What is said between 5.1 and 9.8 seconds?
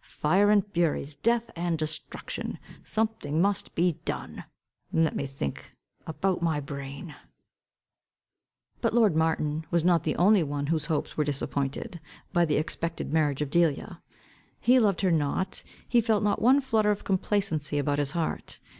me think About my brain." But lord Martin